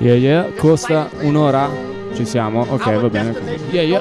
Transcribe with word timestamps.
Yeah, 0.00 0.14
yeah, 0.16 0.52
costa 0.56 1.10
un'ora. 1.20 1.68
Ci 2.14 2.24
siamo, 2.24 2.64
ok, 2.68 3.00
va 3.00 3.08
bene. 3.08 3.34
Yeah, 3.70 3.86
yeah. 3.86 3.97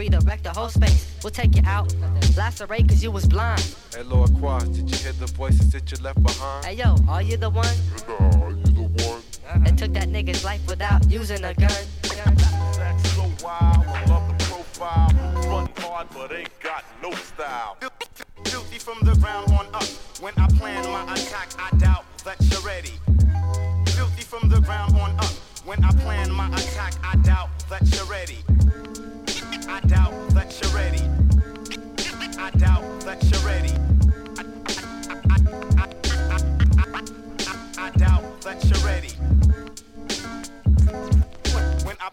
redirect 0.00 0.44
the 0.44 0.50
whole 0.50 0.70
space. 0.70 1.14
We'll 1.22 1.30
take 1.30 1.54
you 1.54 1.62
out, 1.66 1.94
lacerate 2.34 2.88
cause 2.88 3.02
you 3.02 3.10
was 3.10 3.26
blind. 3.26 3.62
Hey, 3.94 4.02
Lord 4.02 4.30
Quas, 4.38 4.64
did 4.64 4.90
you 4.90 4.96
hear 4.96 5.12
the 5.12 5.26
voices 5.26 5.72
that 5.72 5.90
you 5.90 5.98
left 6.02 6.22
behind? 6.22 6.64
Hey, 6.64 6.76
yo, 6.82 6.96
are 7.06 7.20
you 7.20 7.36
the 7.36 7.50
one? 7.50 7.76
Nah, 8.08 8.44
are 8.44 8.50
you 8.50 8.72
the 8.80 8.88
one? 9.04 9.22
And 9.66 9.76
took 9.76 9.92
that 9.92 10.08
nigga's 10.08 10.42
life 10.42 10.62
without 10.66 11.00
using 11.10 11.44
a 11.44 11.52
gun. 11.52 11.82
That's 12.80 13.10
so 13.10 13.24
wild, 13.44 13.84
I 13.98 14.04
love 14.06 14.26
the 14.30 14.44
profile. 14.44 15.10
Run 15.50 15.68
hard, 15.76 16.06
but 16.14 16.32
ain't 16.32 16.58
got 16.60 16.82
no 17.02 17.10
style. 17.12 17.76
Filthy 18.46 18.78
from 18.78 18.98
the 19.02 19.14
ground 19.16 19.50
on 19.50 19.66
up. 19.74 19.84
When 20.24 20.32
I 20.38 20.46
plan 20.58 20.82
my 20.96 21.12
attack, 21.12 21.48
I 21.58 21.76
doubt 21.76 22.04
that 22.24 22.38
you're 22.50 22.62
ready. 22.62 22.94
Filthy 23.96 24.22
from 24.22 24.48
the 24.48 24.60
ground 24.60 24.96
on 24.96 25.10
up. 25.18 25.34
When 25.66 25.84
I 25.84 25.90
plan 25.90 26.32
my 26.32 26.48
attack, 26.48 26.94
I 27.04 27.16
doubt 27.16 27.50
that 27.68 27.82
you're 27.94 28.06
ready. 28.06 28.38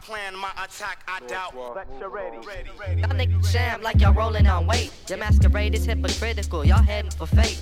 I 0.08 0.10
plan 0.10 0.38
my 0.38 0.52
attack, 0.64 1.04
I 1.06 1.20
doubt 1.28 1.54
that 1.76 1.88
you're 2.00 2.08
ready. 2.08 2.38
Y'all 2.38 3.10
niggas 3.10 3.52
sham 3.52 3.82
like 3.82 4.00
y'all 4.00 4.14
rolling 4.14 4.48
on 4.48 4.66
weight. 4.66 4.90
Your 5.10 5.18
masquerade 5.18 5.76
is 5.76 5.84
hypocritical. 5.84 6.64
Y'all 6.64 6.82
heading 6.82 7.12
for 7.12 7.26
fate. 7.26 7.62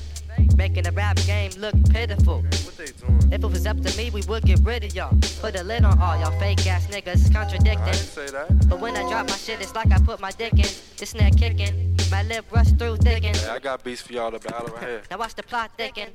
Making 0.55 0.83
the 0.83 0.91
rap 0.91 1.17
game 1.25 1.51
look 1.57 1.73
pitiful. 1.89 2.41
What 2.41 2.77
they 2.77 2.85
doing? 2.85 3.33
If 3.33 3.43
it 3.43 3.47
was 3.47 3.65
up 3.65 3.81
to 3.81 3.97
me, 3.97 4.11
we 4.11 4.21
would 4.27 4.43
get 4.43 4.59
rid 4.59 4.83
of 4.83 4.93
y'all. 4.93 5.17
Put 5.41 5.59
a 5.59 5.63
lid 5.63 5.85
on 5.85 5.99
all 5.99 6.19
y'all 6.19 6.37
fake 6.39 6.67
ass 6.67 6.85
niggas 6.87 7.31
I 7.31 7.33
contradicting. 7.33 7.83
didn't 7.85 7.95
say 7.95 8.27
that. 8.27 8.69
But 8.69 8.79
when 8.79 8.95
I 8.95 9.09
drop 9.09 9.27
my 9.27 9.37
shit, 9.37 9.59
it's 9.59 9.73
like 9.73 9.91
I 9.91 9.97
put 9.97 10.19
my 10.19 10.31
dick 10.31 10.53
in. 10.53 10.69
This 10.97 11.15
neck 11.15 11.37
kicking, 11.37 11.97
my 12.11 12.21
lip 12.23 12.45
rush 12.51 12.71
through 12.73 12.97
thicken. 12.97 13.33
Hey, 13.33 13.49
I 13.49 13.57
got 13.59 13.83
beats 13.83 14.03
for 14.03 14.13
y'all 14.13 14.29
to 14.29 14.39
battle 14.39 14.67
right 14.67 14.83
here. 14.83 15.01
Now 15.09 15.17
watch 15.17 15.33
the 15.33 15.43
plot 15.43 15.71
thicken. 15.77 16.09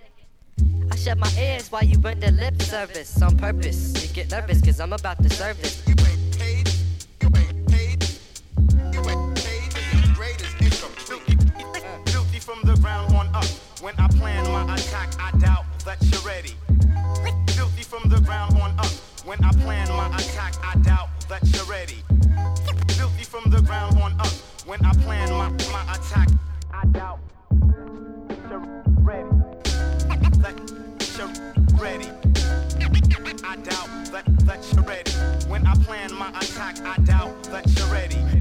I 0.93 0.97
shut 0.97 1.19
my 1.19 1.33
ears 1.37 1.73
while 1.73 1.85
you 1.85 1.99
run 1.99 2.21
the 2.21 2.31
lip 2.31 2.63
service 2.63 3.21
on 3.21 3.37
purpose. 3.37 4.07
You 4.07 4.15
get 4.15 4.31
nervous 4.31 4.61
cause 4.61 4.79
I'm 4.79 4.93
about 4.93 5.21
to 5.23 5.31
serve 5.31 5.61
this. 5.61 5.83
Attack, 14.91 15.15
I 15.21 15.31
doubt 15.39 15.65
that 15.85 15.99
you're 16.03 16.21
ready. 16.23 16.55
Filthy 17.49 17.83
from 17.83 18.09
the 18.09 18.21
ground 18.21 18.61
on 18.61 18.79
up. 18.79 18.87
When 19.25 19.43
I 19.45 19.53
plan 19.53 19.89
my, 19.89 20.15
attack, 20.17 20.55
I 20.63 20.77
doubt 20.79 21.09
that 21.29 21.43
you're 21.55 21.65
ready. 21.65 22.03
Filthy 22.95 23.25
from 23.25 23.51
the 23.51 23.61
ground 23.63 24.01
on 24.01 24.13
up 24.21 24.33
When 24.67 24.85
I 24.85 24.93
plan 25.05 25.31
my 25.33 25.57
attack, 25.95 26.29
I 26.73 26.87
doubt 26.87 27.21
that 27.69 27.81
ready 31.81 32.09
I 33.51 33.57
doubt 33.57 34.13
that 34.13 34.25
that 34.47 34.65
you're 34.73 34.85
ready. 34.85 35.11
When 35.49 35.67
I 35.67 35.75
plan 35.85 36.15
my 36.15 36.29
attack, 36.29 36.79
I 36.85 36.97
doubt 37.03 37.43
that 37.45 37.67
you're 37.77 37.89
ready. 37.89 38.40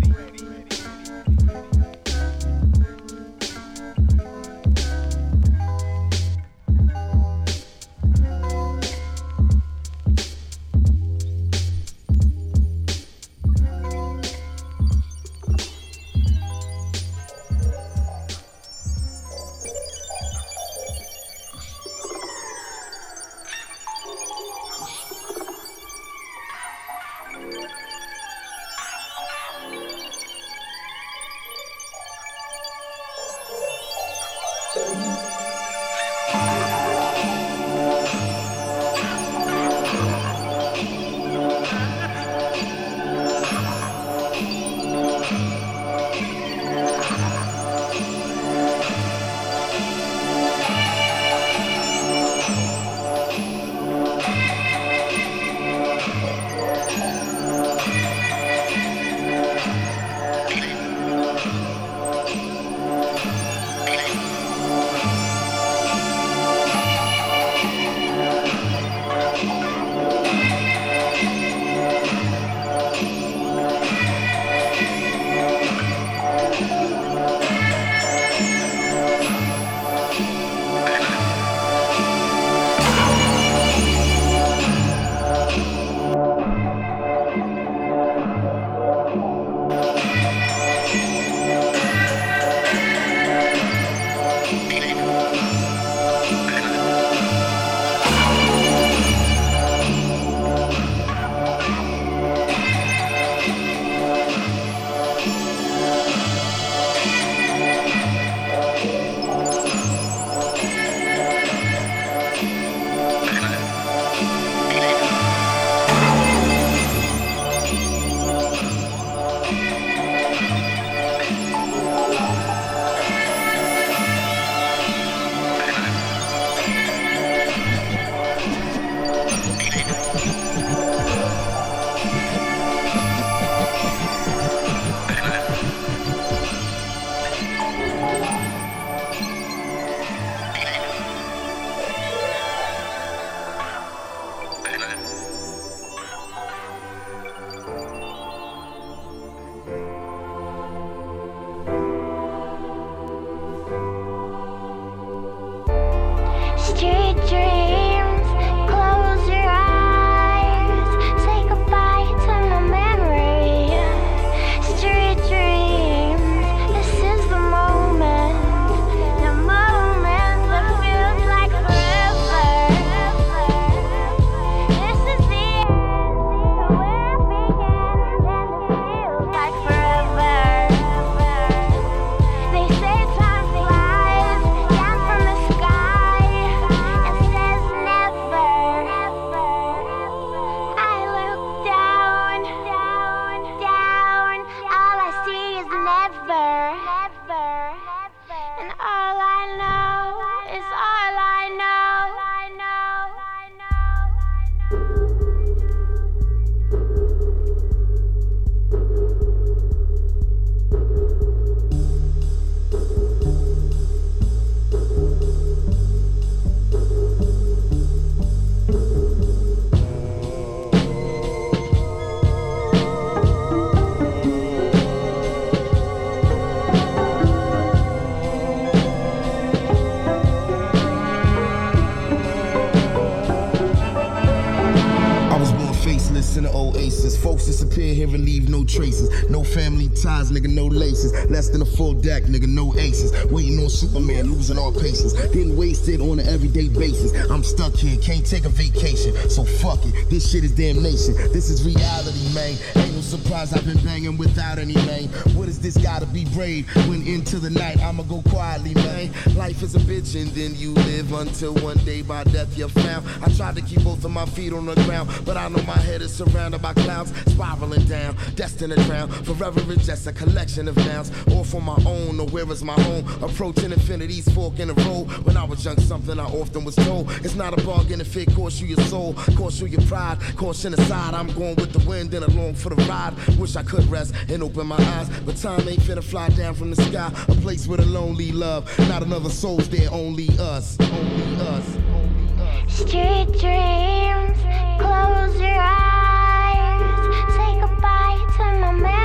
Here 237.99 238.15
and 238.15 238.23
leave 238.23 238.47
no 238.47 238.63
traces. 238.63 239.09
No 239.29 239.43
family 239.43 239.89
ties, 239.89 240.31
nigga, 240.31 240.47
no 240.47 240.67
laces. 240.67 241.11
Less 241.29 241.49
than 241.49 241.61
a 241.61 241.65
full 241.65 241.93
deck, 241.93 242.23
nigga, 242.23 242.47
no 242.47 242.73
aces. 242.77 243.11
Waiting 243.25 243.59
on 243.59 243.69
Superman, 243.69 244.31
losing 244.31 244.57
all 244.57 244.71
patience. 244.71 245.13
Getting 245.13 245.57
wasted 245.57 245.99
on 245.99 246.19
an 246.19 246.27
everyday 246.27 246.69
basis. 246.69 247.11
I'm 247.29 247.43
stuck 247.43 247.73
here, 247.73 247.99
can't 247.99 248.25
take 248.25 248.45
a 248.45 248.49
vacation. 248.49 249.13
So 249.29 249.43
fuck 249.43 249.79
it, 249.83 250.09
this 250.09 250.31
shit 250.31 250.45
is 250.45 250.51
damnation. 250.51 251.13
This 251.33 251.49
is 251.49 251.65
reality, 251.65 252.33
man. 252.33 252.88
Ain't 253.09 253.17
no 253.17 253.23
surprise 253.23 253.53
I've 253.53 253.65
been 253.65 253.83
banging 253.83 254.17
without 254.17 254.59
any 254.59 254.75
man. 254.75 255.05
What 255.35 255.47
is 255.47 255.59
this 255.59 255.77
gotta 255.77 256.05
be 256.05 256.25
brave? 256.25 256.67
When 256.87 257.05
into 257.07 257.39
the 257.39 257.49
night, 257.49 257.79
I'ma 257.79 258.03
go 258.03 258.21
quietly, 258.29 258.75
man. 258.75 259.11
Life 259.35 259.63
is 259.63 259.73
a 259.75 259.79
bitch 259.79 260.19
and 260.19 260.29
then 260.31 260.53
you 260.55 260.73
live 260.73 261.11
until 261.13 261.55
one 261.55 261.77
day 261.85 262.01
by 262.03 262.23
death 262.25 262.55
you're 262.55 262.69
found. 262.69 263.07
I 263.23 263.33
tried 263.35 263.55
to 263.55 263.61
keep 263.61 263.83
both 263.83 264.05
of 264.05 264.11
my 264.11 264.25
feet 264.25 264.53
on 264.53 264.65
the 264.65 264.75
ground, 264.83 265.09
but 265.25 265.37
I 265.37 265.47
know 265.47 265.61
my 265.63 265.77
head 265.77 266.01
is 266.01 266.13
surrounded 266.13 266.61
by 266.61 266.73
clouds 266.73 267.11
spiraling 267.31 267.85
down, 267.85 268.15
destined 268.35 268.73
to 268.73 268.83
drown. 268.83 269.09
Forever 269.09 269.61
it's 269.73 269.87
just 269.87 270.05
a 270.05 270.11
collection 270.11 270.67
of 270.67 270.75
nouns, 270.77 271.11
all 271.31 271.43
for 271.43 271.61
my 271.61 271.77
own, 271.87 272.19
or 272.19 272.27
where 272.27 272.51
is 272.51 272.63
my 272.63 272.79
home? 272.81 273.07
Approaching 273.23 273.71
infinity's 273.71 274.29
fork 274.33 274.59
in 274.59 274.67
the 274.67 274.75
road. 274.85 275.05
When 275.25 275.35
I 275.35 275.45
was 275.45 275.65
young, 275.65 275.79
something 275.79 276.19
I 276.19 276.25
often 276.25 276.63
was 276.63 276.75
told. 276.75 277.09
It's 277.23 277.35
not 277.35 277.59
a 277.59 277.65
bargain 277.65 278.01
if 278.01 278.15
it 278.17 278.31
costs 278.35 278.61
you 278.61 278.67
your 278.67 278.85
soul, 278.85 279.13
costs 279.35 279.61
you 279.61 279.67
your 279.67 279.81
pride, 279.81 280.19
caution 280.35 280.73
aside. 280.73 281.15
I'm 281.15 281.27
going 281.33 281.55
with 281.55 281.71
the 281.73 281.87
wind 281.89 282.13
and 282.13 282.23
along 282.23 282.53
for 282.55 282.69
the 282.69 282.75
ride. 282.83 282.98
Wish 283.37 283.55
I 283.55 283.63
could 283.63 283.85
rest 283.89 284.13
and 284.27 284.43
open 284.43 284.67
my 284.67 284.75
eyes, 284.77 285.09
but 285.25 285.37
time 285.37 285.67
ain't 285.67 285.79
finna 285.79 286.03
fly 286.03 286.29
down 286.29 286.53
from 286.53 286.71
the 286.71 286.81
sky. 286.83 287.11
A 287.29 287.35
place 287.35 287.67
with 287.67 287.79
a 287.79 287.85
lonely 287.85 288.31
love, 288.31 288.67
not 288.89 289.03
another 289.03 289.29
soul's 289.29 289.69
there, 289.69 289.89
only 289.91 290.27
us, 290.39 290.77
only 290.81 291.35
us. 291.37 291.77
Only 291.93 292.43
us. 292.43 292.73
Street 292.79 293.27
dreams, 293.39 294.39
close 294.79 295.39
your 295.39 295.61
eyes. 295.61 296.99
Say 297.35 297.59
goodbye 297.61 298.19
to 298.37 298.43
my 298.59 298.71
memory. 298.73 298.98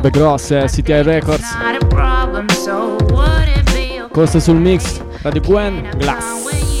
robe 0.00 0.10
grosse, 0.10 0.64
CTI 0.66 1.02
Records. 1.02 1.56
Costa 4.10 4.40
sul 4.40 4.56
mix, 4.56 5.02
Radio 5.22 5.42
Gwen, 5.42 5.90
Glass. 5.98 6.79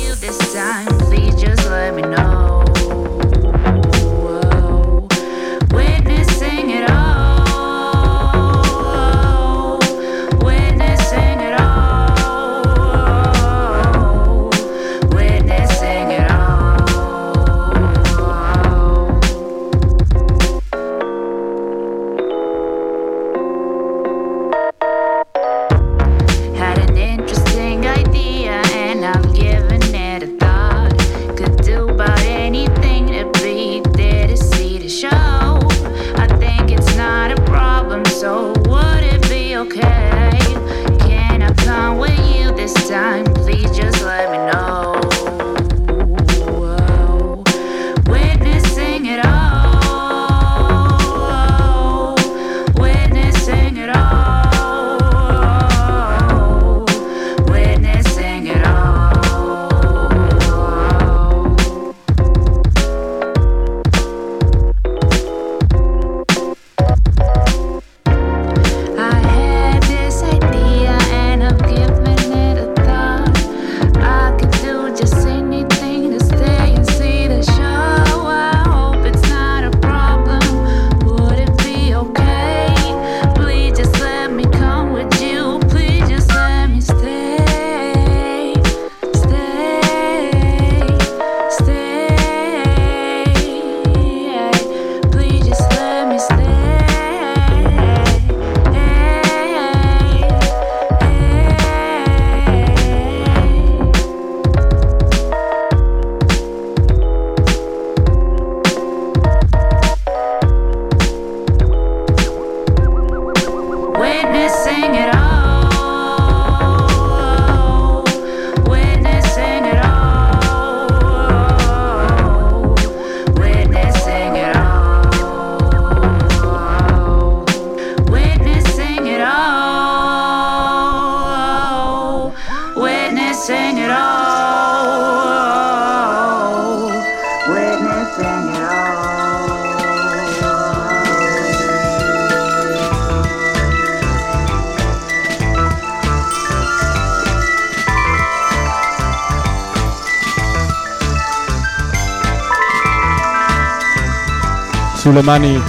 le 155.20 155.22
mani 155.22 155.62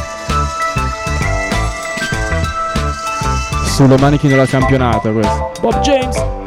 sulle 3.66 3.98
maniche 3.98 4.28
della 4.28 4.46
campionata 4.46 5.12
questo? 5.12 5.52
Bob 5.60 5.80
James. 5.82 6.41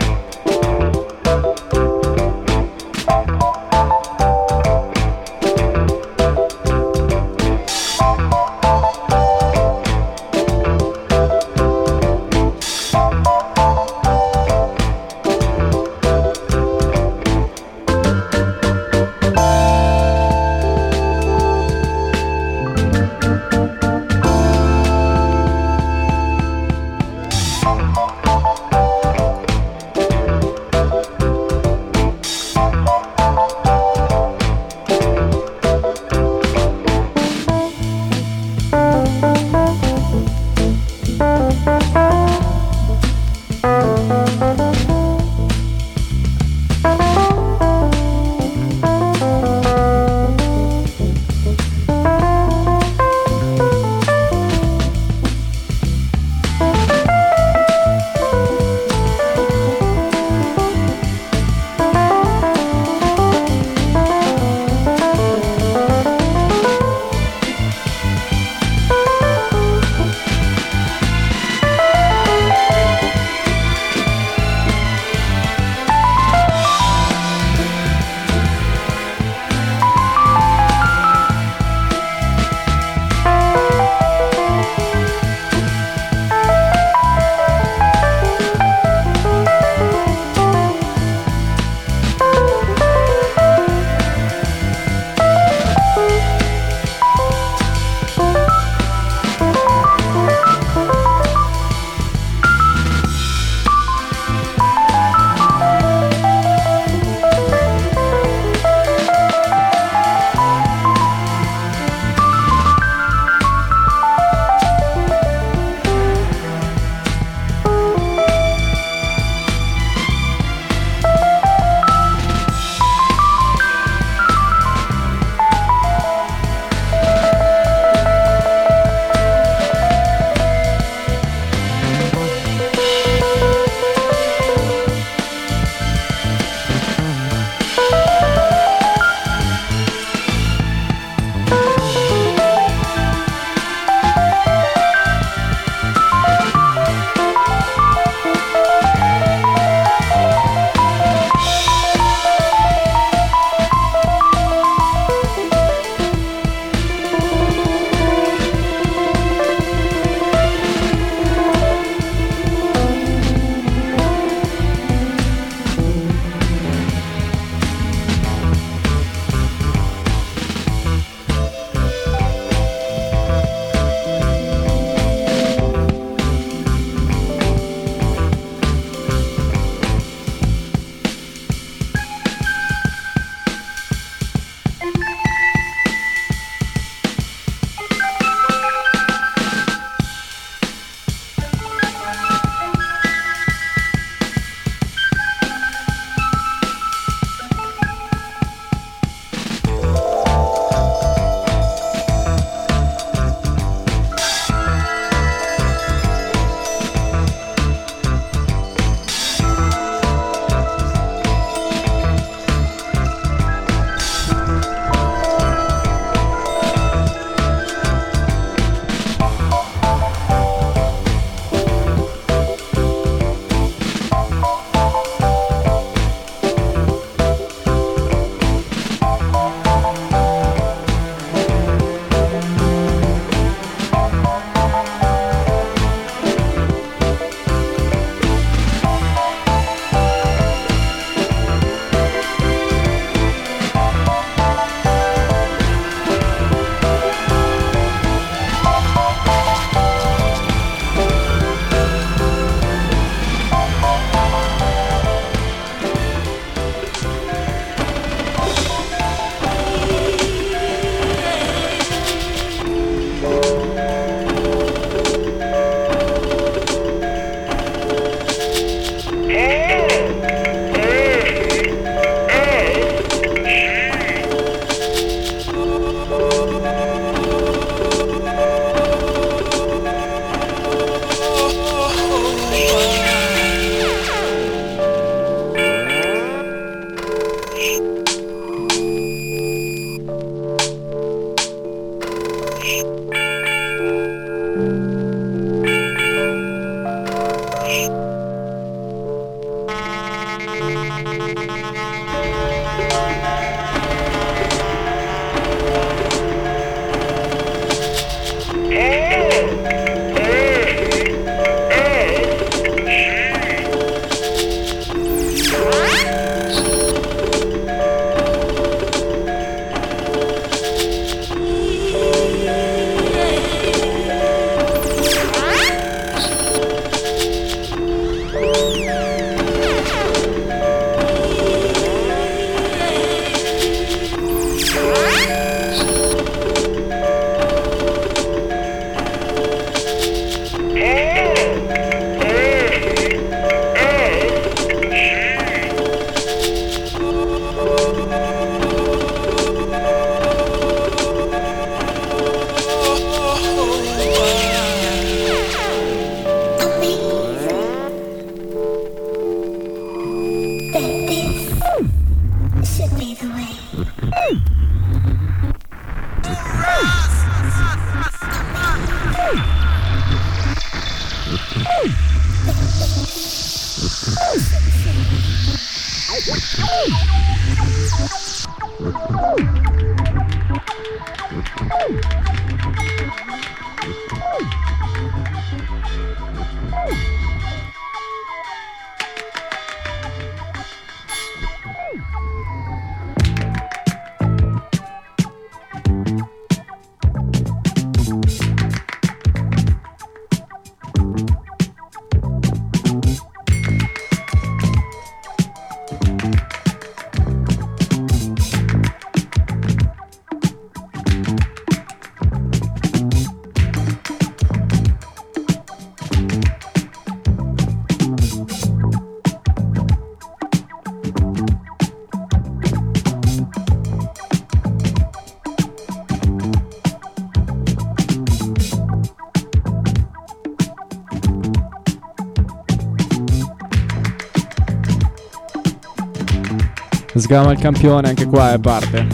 Sgama 437.24 437.52
il 437.52 437.58
campione 437.58 438.08
anche 438.08 438.26
qua 438.26 438.52
e 438.52 438.58
parte. 438.58 439.06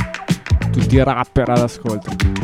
Tutti 0.73 0.97
i 0.97 1.05
rapper 1.05 1.49
all'ascolto. 1.51 2.40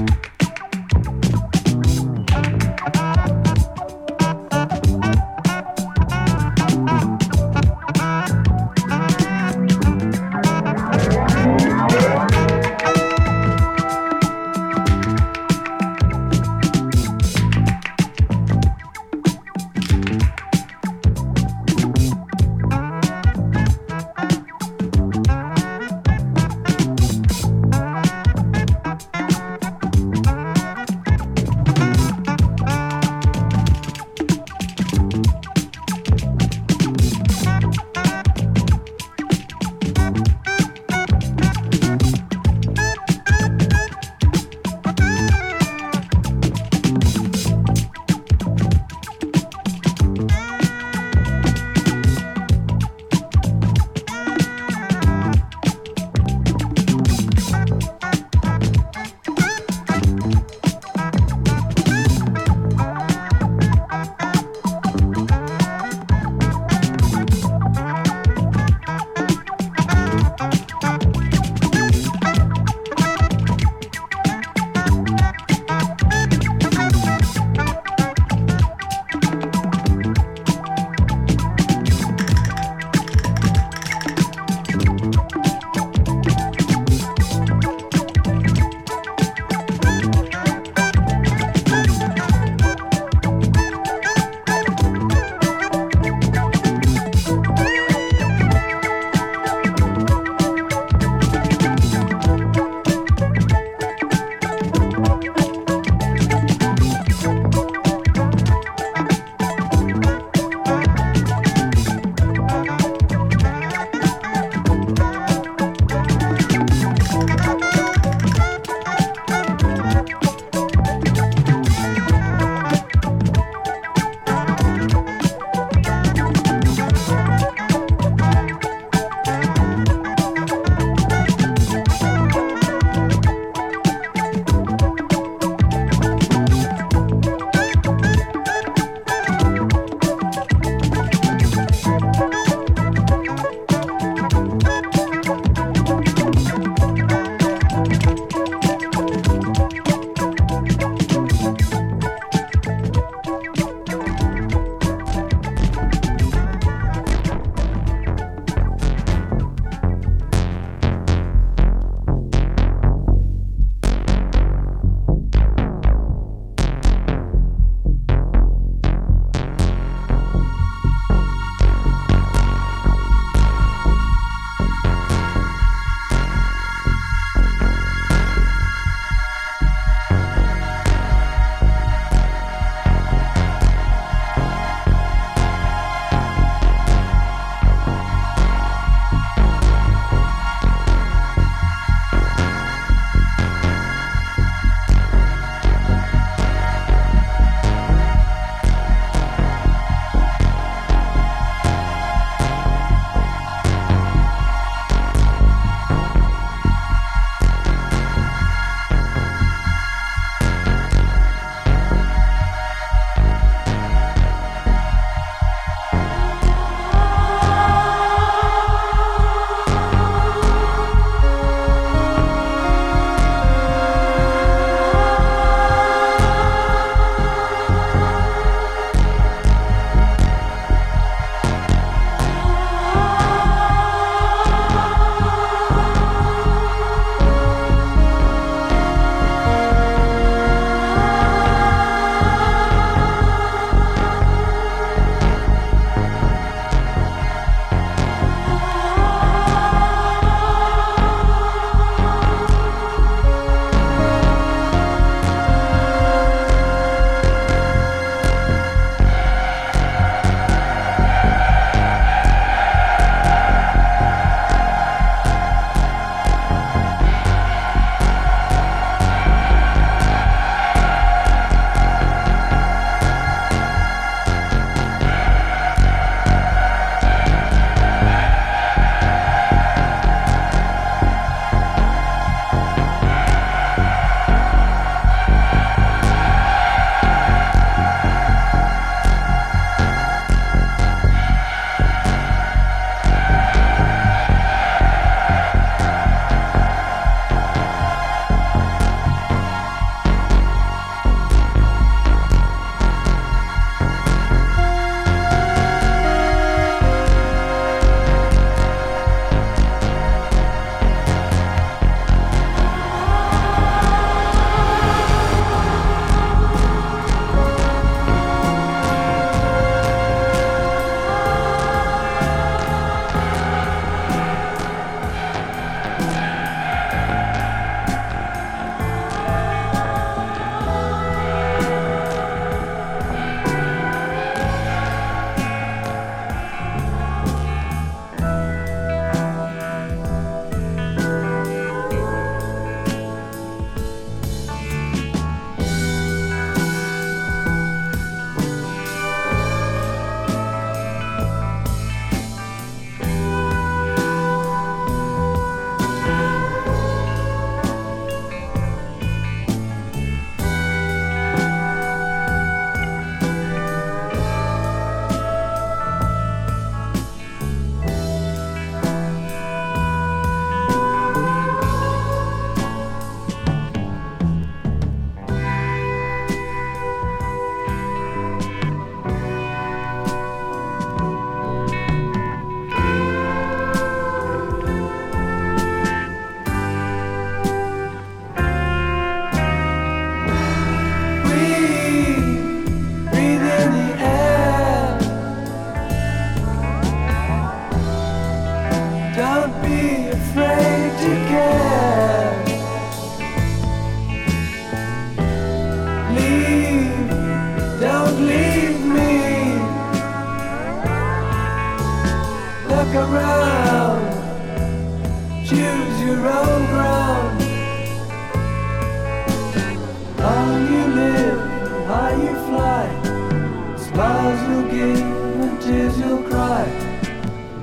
life. 426.56 426.82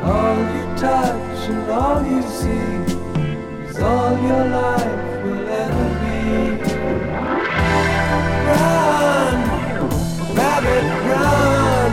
All 0.10 0.38
you 0.56 0.66
touch 0.86 1.42
and 1.52 1.72
all 1.80 2.02
you 2.12 2.22
see 2.40 2.70
is 3.68 3.78
all 3.80 4.14
your 4.30 4.46
life 4.62 5.06
will 5.24 5.48
ever 5.64 5.88
be. 6.02 6.22
Run, 8.50 9.36
rabbit, 10.38 10.88
run. 11.10 11.92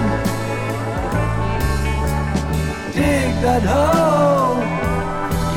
Dig 2.96 3.30
that 3.44 3.64
hole, 3.72 4.61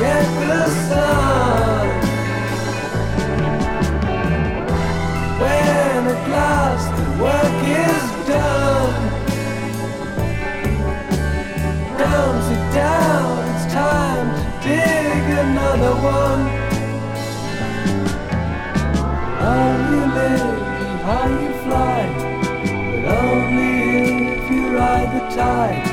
get 0.00 0.26
the 0.42 0.62
sun. 0.86 1.86
When 5.40 6.02
at 6.14 6.22
last 6.36 6.88
the 6.98 7.06
work 7.22 7.63
down, 12.74 13.38
it's 13.54 13.72
time 13.72 14.28
to 14.34 14.68
dig 14.68 15.24
another 15.46 15.94
one. 15.94 16.42
How 19.40 19.90
you 19.90 20.00
live, 20.18 21.00
how 21.06 21.24
you 21.40 21.52
fly, 21.64 22.00
but 22.90 23.04
only 23.22 23.74
if 24.34 24.50
you 24.50 24.76
ride 24.76 25.10
the 25.14 25.24
tide, 25.36 25.84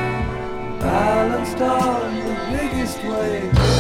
balanced 0.80 1.62
on 1.62 2.16
the 2.16 2.36
biggest 2.52 2.98
wave. 3.04 3.71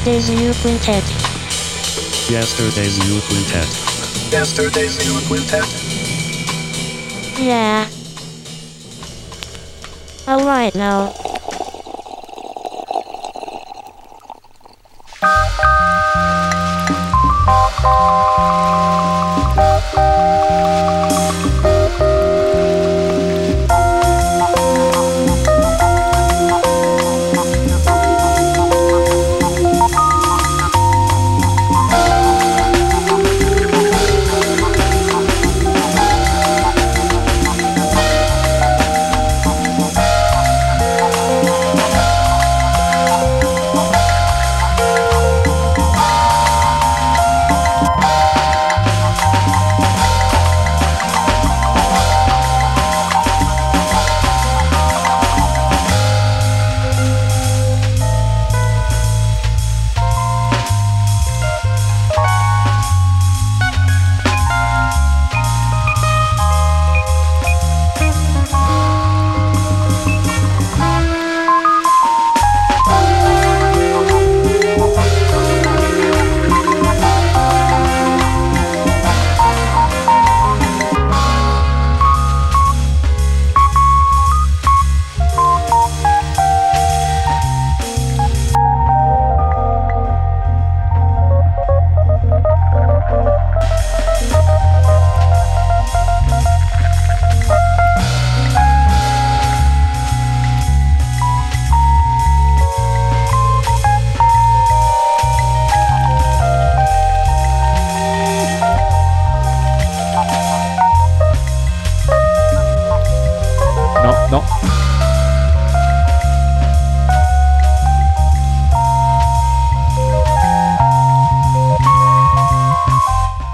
Yesterday's 0.00 0.30
New 0.30 0.54
Quintet. 0.54 1.04
Yesterday's 2.30 2.98
New 3.06 3.20
Quintet. 3.20 3.68
Yesterday's 4.32 4.96
New 5.06 5.20
Quintet. 5.28 5.66
Yeah. 7.38 7.86
Alright 10.26 10.74
now, 10.74 11.09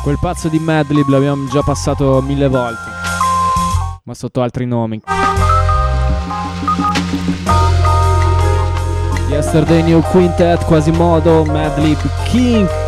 Quel 0.07 0.19
pazzo 0.21 0.47
di 0.47 0.61
Madlib 0.61 1.09
l'abbiamo 1.09 1.49
già 1.49 1.63
passato 1.63 2.23
mille 2.23 2.47
volte. 2.47 2.91
Ma 4.05 4.15
sotto 4.15 4.41
altri 4.41 4.65
nomi. 4.65 5.01
Yesterday 9.29 9.83
New 9.83 10.01
Quintet, 10.03 10.65
Quasimodo, 10.65 11.45
Madlib 11.45 11.99
King. 12.27 12.86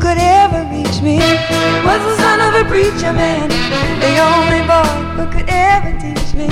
Could 0.00 0.18
ever 0.18 0.62
reach 0.70 1.02
me 1.02 1.18
was 1.84 2.00
the 2.08 2.16
son 2.16 2.40
of 2.40 2.54
a 2.54 2.64
preacher 2.68 3.12
man. 3.12 3.48
The 4.00 4.18
only 4.18 4.62
boy 4.66 4.94
who 5.16 5.24
could 5.32 5.48
ever 5.48 5.92
teach 5.98 6.34
me 6.34 6.46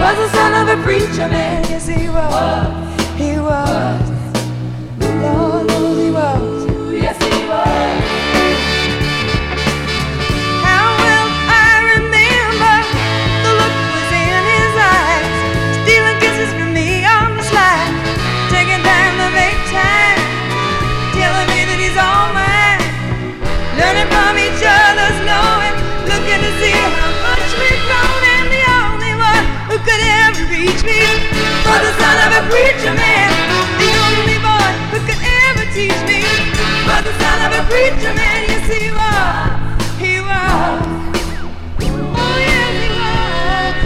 was 0.00 0.16
the 0.18 0.28
son 0.30 0.52
of 0.60 0.78
a 0.78 0.82
preacher 0.82 1.28
man. 1.28 1.62
Yes, 1.68 1.86
he 1.86 2.08
was. 2.08 2.28
He 3.16 3.38
was. 3.38 4.10
Lord 5.22 5.70
he 5.70 6.10
was. 6.10 6.92
Yes, 6.92 7.18
he 7.22 7.48
was. 7.48 8.11
Me 30.84 30.98
was 31.62 31.80
the 31.82 31.92
son 31.98 32.16
of 32.26 32.30
a 32.38 32.42
preacher 32.50 32.94
man, 32.94 33.30
the 33.78 33.90
only 34.02 34.38
boy 34.42 34.70
who 34.90 34.98
could 35.06 35.22
ever 35.46 35.64
teach 35.70 36.00
me 36.10 36.26
was 36.86 37.02
the 37.06 37.14
son 37.22 37.38
of 37.46 37.50
a 37.54 37.62
preacher 37.70 38.12
man. 38.14 38.50
Yes, 38.50 38.66
he 38.66 38.90
was. 38.90 39.50
He 40.02 40.18
was. 40.18 40.82
Oh, 42.18 42.36
yes, 42.42 42.74
he 42.82 42.90
was. 42.98 43.78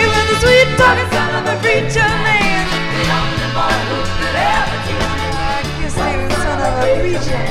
He 0.00 0.06
was 0.08 0.24
the 0.32 0.36
sweet 0.40 0.68
talking 0.80 1.10
son 1.12 1.30
of 1.36 1.44
a 1.52 1.56
preacher 1.60 2.08
man. 2.24 2.64
The 2.72 3.04
only 3.20 3.48
boy 3.52 3.76
who 3.88 3.98
could 4.16 4.36
ever 4.36 4.78
teach 4.88 5.12
me. 5.12 5.28
I 5.36 5.60
guess 5.76 5.96
he 5.96 6.16
was 6.16 6.28
the 6.32 6.40
son 6.40 6.58
of 6.64 6.72
a 6.72 6.88
preacher. 7.04 7.44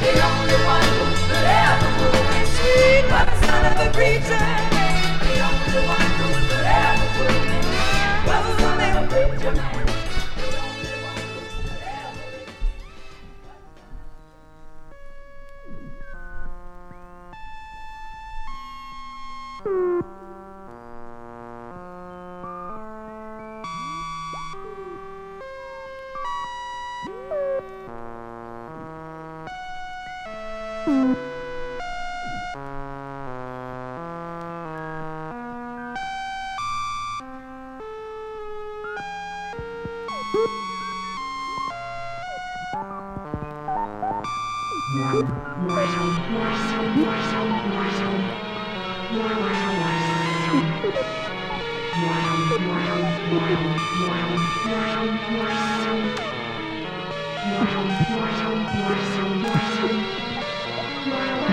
The 0.00 0.12
only 0.24 0.58
one 0.64 0.88
who 0.88 1.04
could 1.28 1.44
ever 1.44 1.90
move 2.00 2.24
me 2.32 2.40
sweet 2.56 3.04
was 3.12 3.28
the 3.28 3.36
son 3.44 3.62
of 3.68 3.76
a 3.76 3.88
preacher. 3.92 4.67
The 5.68 6.07
Wow. 40.34 40.58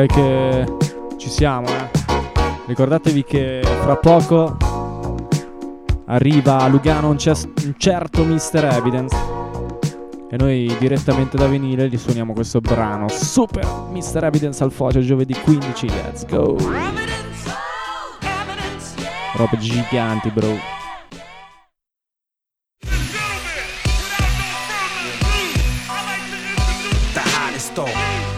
Direi 0.00 0.06
che 0.06 0.76
ci 1.18 1.28
siamo, 1.28 1.66
eh. 1.68 1.90
Ricordatevi 2.66 3.22
che 3.22 3.60
fra 3.82 3.96
poco 3.96 4.56
arriva 6.06 6.58
a 6.58 6.68
Lugano 6.68 7.08
un, 7.10 7.18
un 7.18 7.74
certo 7.76 8.24
Mr. 8.24 8.64
Evidence. 8.72 9.16
E 10.30 10.36
noi 10.38 10.74
direttamente 10.78 11.36
da 11.36 11.46
vinile 11.46 11.88
gli 11.88 11.98
suoniamo 11.98 12.32
questo 12.32 12.60
brano. 12.60 13.08
Super 13.08 13.66
Mr. 13.90 14.24
Evidence 14.24 14.62
al 14.62 14.72
Foce 14.72 15.00
giovedì 15.00 15.34
15. 15.34 15.86
Let's 15.88 16.24
go. 16.24 16.56
Robe 19.34 19.58
giganti, 19.58 20.30
bro. 20.30 20.78
the 27.12 27.20
hottest. 27.20 28.29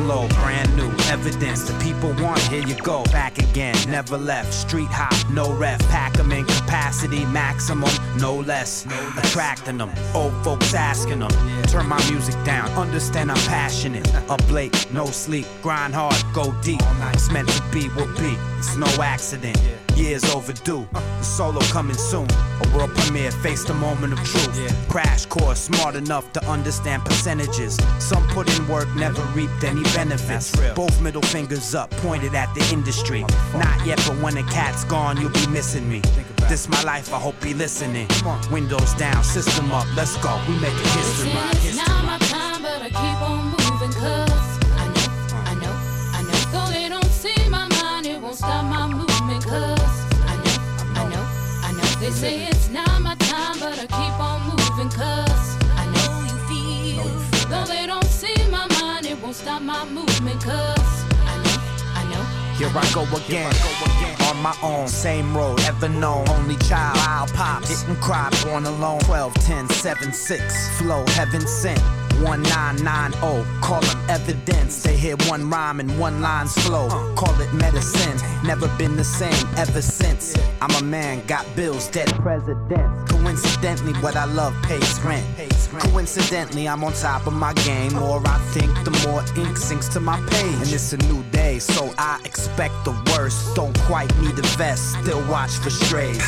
Low, 0.00 0.28
brand 0.28 0.76
new 0.76 0.90
evidence. 1.10 1.68
The 1.68 1.76
people 1.82 2.14
want, 2.22 2.38
here 2.42 2.64
you 2.64 2.76
go. 2.76 3.02
Back 3.04 3.38
again, 3.38 3.74
never 3.88 4.16
left. 4.16 4.54
Street 4.54 4.88
hop, 4.90 5.12
no 5.30 5.52
ref. 5.52 5.80
Pack 5.88 6.18
'em 6.18 6.30
in 6.32 6.44
capacity, 6.44 7.24
maximum, 7.26 7.90
no 8.16 8.36
less. 8.36 8.86
Attracting 9.16 9.78
them, 9.78 9.90
old 10.14 10.32
folks 10.44 10.72
asking 10.72 11.18
them. 11.18 11.30
Turn 11.64 11.86
my 11.88 12.00
music 12.10 12.36
down, 12.44 12.70
understand 12.70 13.30
I'm 13.30 13.44
passionate. 13.48 14.08
Up 14.30 14.42
late, 14.50 14.86
no 14.92 15.06
sleep, 15.06 15.46
grind 15.62 15.94
hard, 15.94 16.22
go 16.32 16.54
deep. 16.62 16.82
It's 17.12 17.30
meant 17.30 17.48
to 17.48 17.62
be, 17.72 17.88
will 17.96 18.12
be. 18.18 18.36
It's 18.58 18.76
no 18.76 18.86
accident. 19.02 19.58
Years 19.98 20.24
overdue. 20.32 20.86
The 20.92 21.22
solo 21.24 21.60
coming 21.72 21.96
soon. 21.96 22.28
A 22.30 22.76
world 22.76 22.94
premiere, 22.94 23.32
face 23.32 23.64
the 23.64 23.74
moment 23.74 24.12
of 24.12 24.20
truth. 24.20 24.88
Crash 24.88 25.26
course, 25.26 25.58
smart 25.58 25.96
enough 25.96 26.32
to 26.34 26.44
understand 26.46 27.04
percentages. 27.04 27.76
Some 27.98 28.24
put 28.28 28.48
in 28.56 28.68
work, 28.68 28.88
never 28.94 29.20
reaped 29.34 29.64
any 29.64 29.82
benefits. 29.94 30.54
Both 30.74 31.00
middle 31.02 31.22
fingers 31.22 31.74
up, 31.74 31.90
pointed 32.06 32.34
at 32.36 32.54
the 32.54 32.64
industry. 32.72 33.22
Not 33.54 33.84
yet, 33.84 33.98
but 34.06 34.16
when 34.22 34.34
the 34.36 34.44
cat's 34.44 34.84
gone, 34.84 35.20
you'll 35.20 35.30
be 35.30 35.46
missing 35.48 35.88
me. 35.88 36.00
This 36.48 36.68
my 36.68 36.82
life, 36.84 37.12
I 37.12 37.18
hope 37.18 37.44
you 37.44 37.54
listening. 37.56 38.06
Windows 38.52 38.94
down, 38.94 39.24
system 39.24 39.72
up, 39.72 39.86
let's 39.96 40.16
go. 40.18 40.40
We 40.48 40.54
make 40.60 40.72
a 40.72 40.88
history. 40.96 41.32
It's 41.68 41.76
not 41.76 42.04
my 42.04 42.18
time, 42.18 42.62
but 42.62 42.82
I 42.82 42.88
keep 42.88 43.22
on 43.22 43.47
They 52.08 52.14
say 52.14 52.46
it's 52.46 52.70
not 52.70 53.02
my 53.02 53.14
time, 53.16 53.60
but 53.60 53.78
I 53.78 53.84
keep 53.84 54.18
on 54.18 54.40
moving 54.48 54.88
cause 54.88 55.56
I 55.76 55.84
know 55.92 56.24
you 56.24 56.36
feel. 56.48 57.04
Though 57.50 57.66
they 57.66 57.86
don't 57.86 58.02
see 58.06 58.34
my 58.50 58.66
mind, 58.80 59.04
it 59.04 59.20
won't 59.20 59.36
stop 59.36 59.60
my 59.60 59.84
movement 59.84 60.42
cause 60.42 60.87
Here 62.58 62.68
I 62.74 62.90
go 62.92 63.02
again. 63.16 63.52
On 64.28 64.42
my 64.42 64.52
own, 64.64 64.88
same 64.88 65.36
road, 65.36 65.60
ever 65.60 65.88
known. 65.88 66.28
Only 66.28 66.56
child, 66.56 66.98
I'll 66.98 67.28
pop. 67.28 67.62
Didn't 67.62 68.00
cry, 68.00 68.30
born 68.42 68.66
alone. 68.66 68.98
12, 69.02 69.32
10, 69.34 69.68
7, 69.68 70.12
6. 70.12 70.78
Flow, 70.78 71.06
heaven 71.06 71.46
sent. 71.46 71.80
1990, 72.22 73.60
call 73.60 73.80
them 73.80 74.10
evidence. 74.10 74.82
They 74.82 74.96
hear 74.96 75.16
one 75.28 75.48
rhyme 75.48 75.78
and 75.78 75.98
one 76.00 76.20
line's 76.20 76.52
flow. 76.66 76.88
Call 77.14 77.40
it 77.40 77.52
medicine. 77.54 78.18
Never 78.44 78.66
been 78.76 78.96
the 78.96 79.04
same 79.04 79.46
ever 79.56 79.80
since. 79.80 80.36
I'm 80.60 80.74
a 80.82 80.84
man, 80.84 81.24
got 81.26 81.46
bills, 81.54 81.86
dead 81.88 82.08
presidents. 82.16 83.12
Coincidentally, 83.12 83.92
what 84.02 84.16
I 84.16 84.24
love 84.24 84.54
pays 84.64 85.00
rent. 85.02 85.24
Coincidentally, 85.92 86.68
I'm 86.68 86.82
on 86.82 86.92
top 86.94 87.26
of 87.26 87.34
my 87.34 87.52
game. 87.52 87.94
More 87.94 88.20
I 88.26 88.38
think, 88.50 88.72
the 88.84 88.90
more 89.06 89.22
ink 89.36 89.56
sinks 89.56 89.88
to 89.90 90.00
my 90.00 90.20
page. 90.30 90.54
And 90.54 90.72
it's 90.72 90.92
a 90.92 90.96
new 90.96 91.22
day, 91.30 91.37
so 91.56 91.90
I 91.96 92.20
expect 92.24 92.74
the 92.84 92.92
worst. 93.12 93.54
Don't 93.56 93.76
quite 93.80 94.14
need 94.20 94.38
a 94.38 94.42
vest, 94.58 94.98
still 95.00 95.22
watch 95.30 95.52
for 95.52 95.70
strays. 95.70 96.22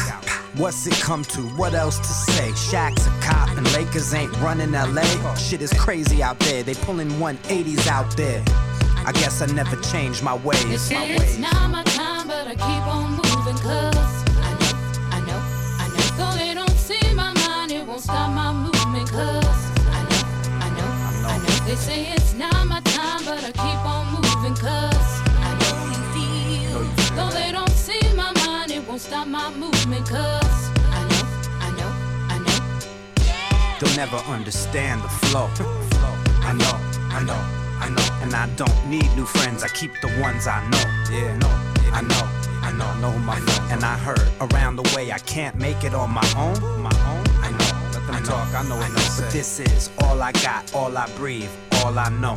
What's 0.56 0.86
it 0.86 0.94
come 0.94 1.22
to? 1.24 1.42
What 1.60 1.74
else 1.74 1.98
to 1.98 2.04
say? 2.32 2.48
Shaq's 2.52 3.06
a 3.06 3.10
cop 3.20 3.48
and 3.56 3.70
Lakers 3.74 4.14
ain't 4.14 4.32
running 4.40 4.72
LA. 4.72 5.34
Shit 5.34 5.60
is 5.62 5.72
crazy 5.74 6.22
out 6.22 6.38
there. 6.40 6.62
They 6.62 6.74
pulling 6.74 7.10
180s 7.20 7.86
out 7.86 8.16
there. 8.16 8.42
I 9.06 9.12
guess 9.12 9.42
I 9.42 9.46
never 9.46 9.76
changed 9.92 10.22
my 10.22 10.36
ways. 10.36 10.80
say 10.80 10.94
My 10.94 11.04
it's 11.04 11.20
ways. 11.20 11.38
not 11.38 11.70
my 11.70 11.82
time, 11.84 12.26
but 12.26 12.46
I 12.46 12.54
keep 12.54 12.86
on 12.96 13.10
moving 13.12 13.56
cause 13.56 13.96
I 14.48 14.52
know, 14.60 14.74
I 15.16 15.20
know, 15.26 15.40
I 15.82 15.86
know. 15.88 16.16
Though 16.18 16.36
they 16.38 16.54
don't 16.54 16.70
see 16.88 17.14
my 17.14 17.32
mind, 17.34 17.72
it 17.72 17.86
won't 17.86 18.00
stop 18.02 18.30
my 18.32 18.52
movement 18.52 19.10
cause 19.10 19.44
I 19.98 20.00
know, 20.08 20.22
I 20.64 20.68
know, 20.76 21.28
I 21.28 21.38
know. 21.38 21.66
They 21.66 21.76
say 21.76 22.12
it's 22.12 22.34
not 22.34 22.66
my 22.66 22.80
time, 22.80 22.89
my 29.30 29.48
movement 29.54 30.08
cause 30.08 30.70
I 30.90 31.06
know, 31.08 31.24
I 31.60 31.70
know, 31.78 31.90
I 32.34 32.38
know. 32.42 33.78
They'll 33.78 33.96
never 33.96 34.16
understand 34.28 35.02
the 35.02 35.08
flow. 35.08 35.48
I 36.42 36.52
know, 36.52 36.74
I 37.14 37.22
know, 37.22 37.40
I 37.78 37.88
know. 37.90 38.22
And 38.22 38.34
I 38.34 38.48
don't 38.56 38.88
need 38.88 39.08
new 39.14 39.24
friends, 39.24 39.62
I 39.62 39.68
keep 39.68 39.92
the 40.02 40.08
ones 40.20 40.48
I 40.48 40.68
know. 40.68 40.84
Yeah, 41.14 41.36
no, 41.36 41.48
I 41.92 42.02
know, 42.02 42.24
I 42.66 42.72
know, 42.72 42.92
know 42.98 43.16
my 43.20 43.38
know. 43.38 43.68
And 43.70 43.84
I 43.84 43.96
heard 43.98 44.28
around 44.40 44.76
the 44.76 44.92
way 44.96 45.12
I 45.12 45.18
can't 45.18 45.54
make 45.54 45.84
it 45.84 45.94
on 45.94 46.10
my 46.10 46.26
own. 46.36 46.82
My 46.82 46.90
own, 47.06 47.24
I 47.38 47.50
know. 47.52 48.00
Let 48.00 48.06
them 48.08 48.24
talk, 48.24 48.52
I 48.52 48.66
know, 48.68 48.76
I 48.78 48.88
know. 48.88 49.08
But 49.16 49.30
this 49.30 49.60
is 49.60 49.90
all 50.02 50.20
I 50.20 50.32
got, 50.32 50.74
all 50.74 50.96
I 50.98 51.08
breathe, 51.16 51.50
all 51.84 51.96
I 51.96 52.08
know. 52.08 52.36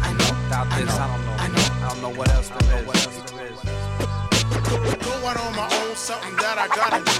I 0.00 0.12
know, 0.14 0.30
without 0.44 0.70
this, 0.70 0.88
I, 0.88 1.06
don't 1.06 1.26
know. 1.26 1.32
I 1.32 1.48
know, 1.48 1.86
I 1.86 1.88
don't 1.90 2.02
know 2.02 2.18
what 2.18 2.30
else 2.30 2.48
there 2.48 2.84
is. 2.84 3.89
Going 4.50 5.36
on 5.38 5.54
my 5.54 5.68
own, 5.82 5.94
something 5.94 6.34
that 6.36 6.58
I 6.58 6.66
gotta 6.68 6.98
do. 7.06 7.12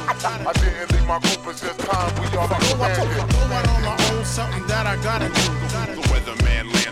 I 0.49 0.53
didn't 0.53 0.91
leave 0.93 1.07
my 1.07 1.19
group, 1.21 1.47
it's 1.47 1.61
just 1.61 1.79
time 1.79 2.11
we 2.19 2.27
all 2.37 2.51
expanded. 2.51 3.17
Going 3.31 3.67
on 3.71 3.83
my 3.83 3.97
own, 4.11 4.25
something 4.25 4.67
that 4.67 4.87
I 4.87 4.97
gotta 5.03 5.29
do. 5.29 5.45
The 5.95 6.03
weatherman 6.11 6.73
lands 6.75 6.91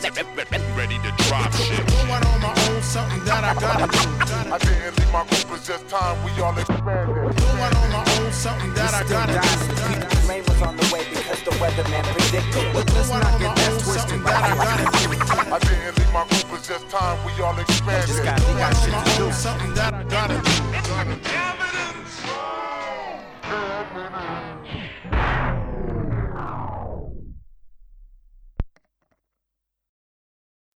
ready 0.77 0.99
to 0.99 1.11
drop 1.27 1.53
shit. 1.55 1.85
Going 1.87 2.23
on 2.23 2.41
my 2.41 2.55
own, 2.71 2.83
something 2.83 3.25
that 3.25 3.43
I 3.43 3.55
gotta 3.59 3.87
do. 3.91 4.53
I 4.53 4.59
didn't 4.59 4.99
leave 4.99 5.13
my 5.13 5.27
group, 5.27 5.59
it's 5.59 5.67
just 5.67 5.89
time 5.89 6.23
we 6.25 6.31
all 6.41 6.57
expanded. 6.57 7.17
Going 7.37 7.75
on 7.75 7.93
my 7.93 8.05
own, 8.19 8.33
something 8.33 8.73
that 8.75 8.95
I 8.95 9.03
gotta 9.09 10.09
do 10.13 10.18
on 10.63 10.77
the 10.77 10.89
way 10.93 11.05
because 11.11 11.43
the 11.43 11.51
weatherman 11.63 12.05
predicted. 12.05 12.73
But 12.73 12.93
let's 12.95 13.11
not 13.11 13.39
get 13.39 13.55
that 13.55 13.81
twisted. 13.81 14.21
I 14.27 15.59
didn't 15.61 15.99
leave 15.99 16.13
my 16.13 16.27
group, 16.29 16.59
it's 16.59 16.69
just 16.69 16.89
time 16.89 17.19
we 17.25 17.33
all 17.43 17.59
expanded. 17.59 18.09
Just 18.09 18.25
gotta, 18.25 18.43
got 18.59 18.75
shit 18.75 18.93
to 18.93 19.19
do. 19.19 19.33
Something 19.33 19.75
that 19.75 19.95
I 19.95 20.03
gotta 20.05 20.35
do. 20.35 20.51
Evidence. 20.75 22.23
Evidence. 23.45 24.48